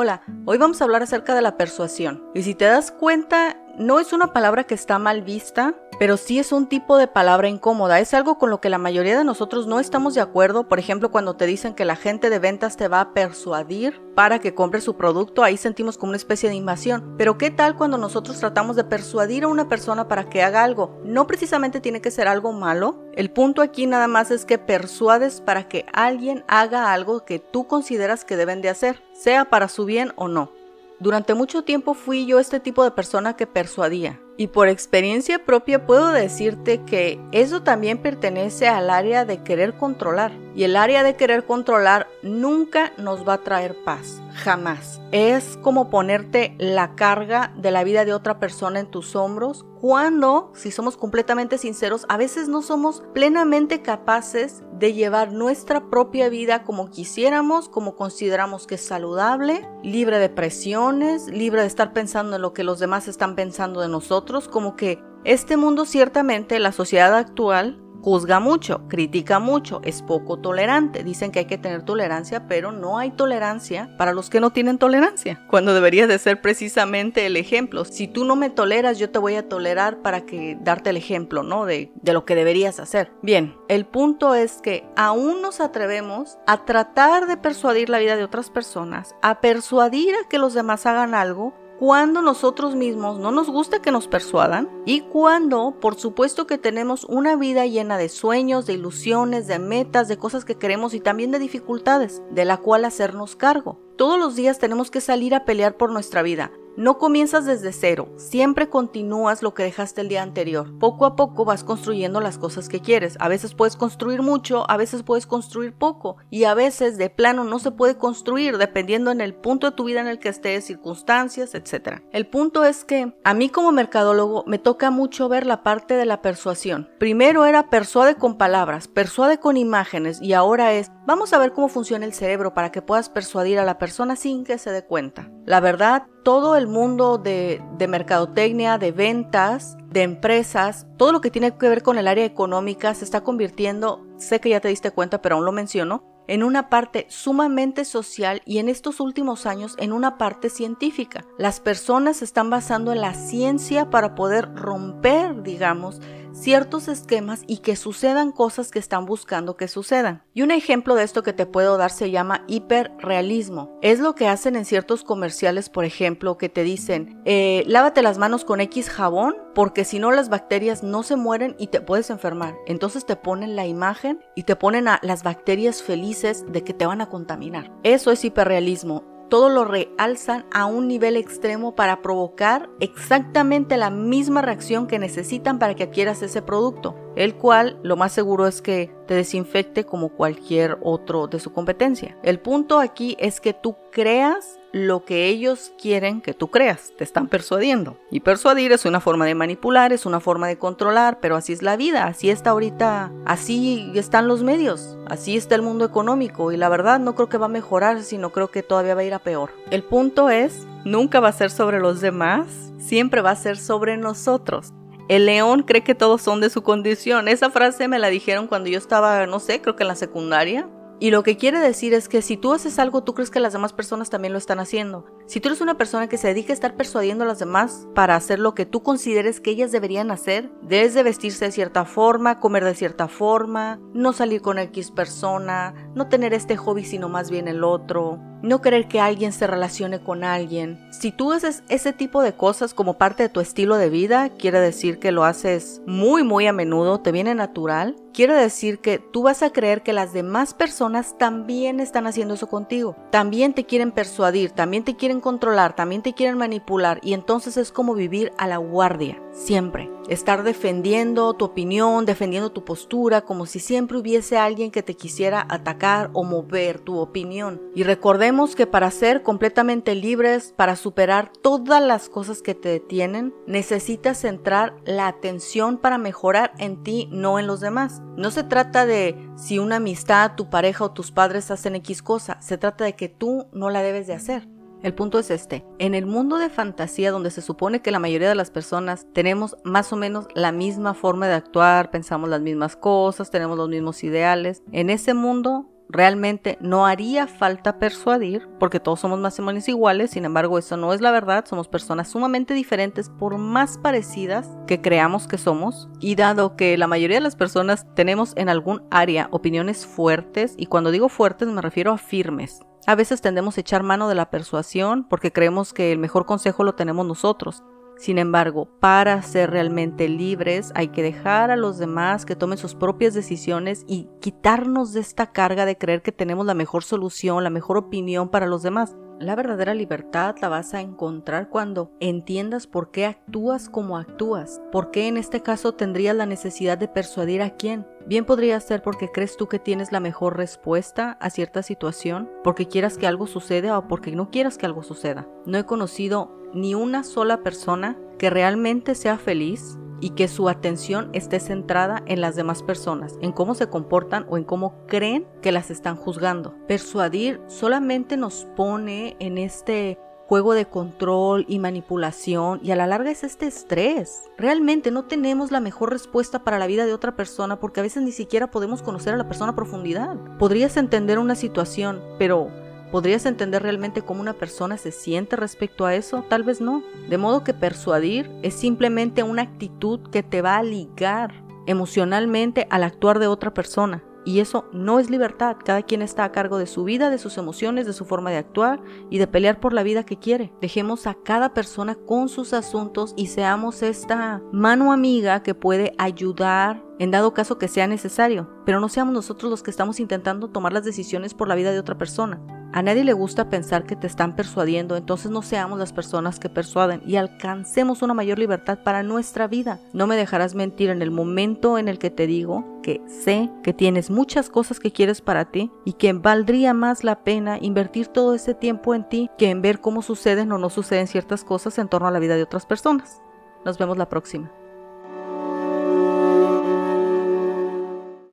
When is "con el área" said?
141.82-142.26